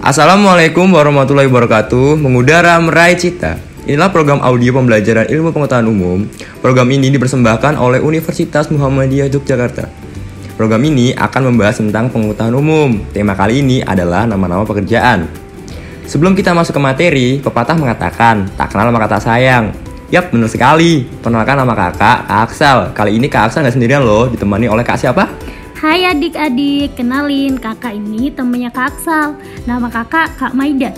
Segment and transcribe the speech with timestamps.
[0.00, 2.16] Assalamualaikum warahmatullahi wabarakatuh.
[2.16, 3.60] Mengudara meraih cita.
[3.84, 6.18] Inilah program audio pembelajaran ilmu pengetahuan umum.
[6.64, 9.92] Program ini dipersembahkan oleh Universitas Muhammadiyah Yogyakarta.
[10.56, 12.88] Program ini akan membahas tentang pengetahuan umum.
[13.12, 15.28] Tema kali ini adalah nama-nama pekerjaan.
[16.08, 19.68] Sebelum kita masuk ke materi, pepatah mengatakan, tak kenal maka tak sayang.
[20.08, 21.04] Yap, benar sekali.
[21.20, 22.78] Perkenalkan nama kakak, Kak Aksel.
[22.96, 25.28] Kali ini Kak Aksel nggak sendirian loh, ditemani oleh Kak siapa?
[25.80, 29.32] Hai adik-adik, kenalin kakak ini temennya Kak Aksal.
[29.64, 30.92] Nama kakak Kak Maida.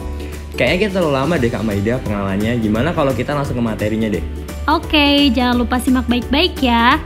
[0.59, 2.59] Kayaknya kita terlalu lama deh Kak Maida pengenalannya.
[2.59, 4.19] Gimana kalau kita langsung ke materinya deh?
[4.67, 6.99] Oke, jangan lupa simak baik-baik ya.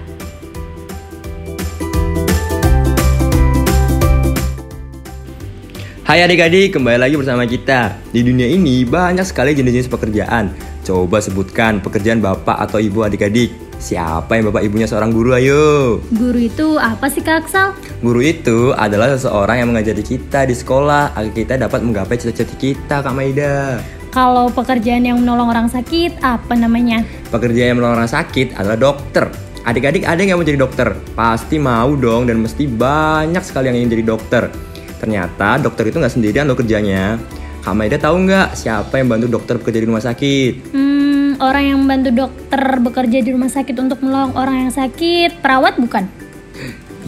[6.09, 8.01] Hai adik-adik, kembali lagi bersama kita.
[8.09, 10.49] Di dunia ini banyak sekali jenis-jenis pekerjaan.
[10.81, 13.66] Coba sebutkan pekerjaan bapak atau ibu adik-adik.
[13.77, 16.01] Siapa yang bapak ibunya seorang guru ayo?
[16.09, 17.77] Guru itu apa sih Kak Aksal?
[18.01, 23.05] Guru itu adalah seseorang yang mengajari kita di sekolah agar kita dapat menggapai cita-cita kita,
[23.05, 23.77] Kak Maida.
[24.17, 27.05] Kalau pekerjaan yang menolong orang sakit, apa namanya?
[27.29, 29.29] Pekerjaan yang menolong orang sakit adalah dokter.
[29.69, 30.97] Adik-adik ada yang mau jadi dokter?
[31.13, 34.49] Pasti mau dong dan mesti banyak sekali yang ingin jadi dokter.
[34.97, 37.21] Ternyata dokter itu nggak sendirian loh kerjanya.
[37.61, 40.71] Kak Maida tahu nggak siapa yang bantu dokter bekerja di rumah sakit?
[40.73, 40.96] Hmm,
[41.41, 46.09] orang yang membantu dokter bekerja di rumah sakit untuk menolong orang yang sakit, perawat bukan?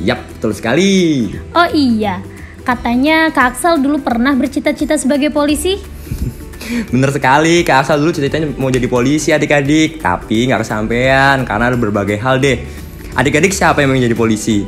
[0.02, 1.28] Yap, betul sekali.
[1.52, 2.22] Oh iya,
[2.62, 5.98] katanya Kak Aksal dulu pernah bercita-cita sebagai polisi.
[6.92, 11.78] Bener sekali, Kak Asal dulu ceritanya mau jadi polisi adik-adik, tapi nggak kesampaian karena ada
[11.78, 12.60] berbagai hal deh.
[13.16, 14.62] Adik-adik siapa yang mau jadi polisi?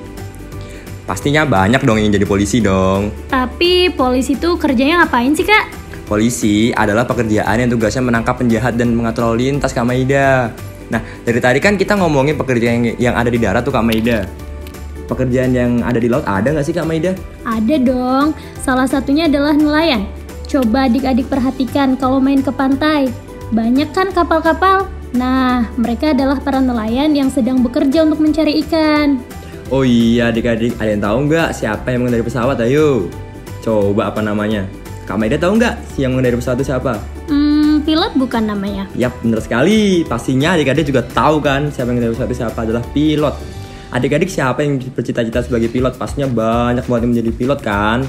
[1.05, 3.11] Pastinya banyak dong yang ingin jadi polisi dong.
[3.27, 5.80] Tapi polisi itu kerjanya ngapain sih Kak?
[6.11, 10.51] Polisi adalah pekerjaan yang tugasnya menangkap penjahat dan mengatur lalu lintas Kak Maida.
[10.91, 14.27] Nah, dari tadi kan kita ngomongin pekerjaan yang, yang ada di darat tuh Kak Maida.
[15.07, 17.15] Pekerjaan yang ada di laut ada nggak sih Kak Maida?
[17.47, 20.03] Ada dong, salah satunya adalah nelayan.
[20.51, 23.07] Coba adik-adik perhatikan kalau main ke pantai.
[23.55, 24.91] Banyak kan kapal-kapal?
[25.15, 29.23] Nah, mereka adalah para nelayan yang sedang bekerja untuk mencari ikan.
[29.71, 32.59] Oh iya adik-adik, ada yang tahu nggak siapa yang mengendari pesawat?
[32.67, 33.07] Ayo,
[33.63, 34.67] coba apa namanya?
[35.11, 37.03] Kak Maida tahu nggak si yang mengendari pesawat itu siapa?
[37.27, 38.87] Hmm, pilot bukan namanya.
[38.95, 40.07] Yap, bener sekali.
[40.07, 43.35] Pastinya adik-adik juga tahu kan siapa yang mengendari pesawat itu siapa adalah pilot.
[43.91, 45.99] Adik-adik siapa yang bercita-cita sebagai pilot?
[45.99, 48.07] Pastinya banyak banget yang menjadi pilot kan?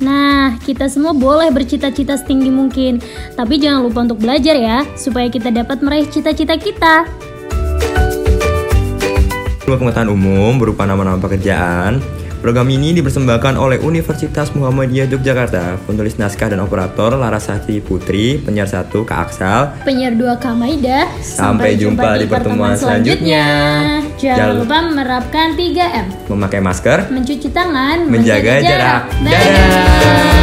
[0.00, 3.04] Nah, kita semua boleh bercita-cita setinggi mungkin,
[3.36, 7.04] tapi jangan lupa untuk belajar ya, supaya kita dapat meraih cita-cita kita.
[9.68, 12.00] Ilmu pengetahuan umum berupa nama-nama pekerjaan.
[12.38, 15.82] Program ini dipersembahkan oleh Universitas Muhammadiyah Yogyakarta.
[15.82, 19.82] Penulis naskah dan operator Larasati Putri, penyiar satu Kak Aksal.
[19.82, 21.10] Penyiar dua Kak Maida.
[21.18, 23.44] Sampai jumpa di pertemuan selanjutnya.
[24.14, 26.06] Jangan Jangan- lupa menerapkan 3M.
[26.30, 29.02] Memakai masker, Mencuci tangan, menjaga jarak.
[29.18, 29.34] Dadah.
[29.34, 30.37] Dadah.